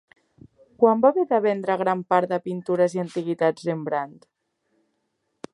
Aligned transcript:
Quan 0.83 1.03
va 1.03 1.11
haver 1.13 1.25
de 1.33 1.39
vendre 1.47 1.75
gran 1.83 2.01
part 2.15 2.31
de 2.33 2.41
pintures 2.47 2.99
i 2.99 3.05
antiguitats 3.05 3.71
Rembrandt? 3.71 4.29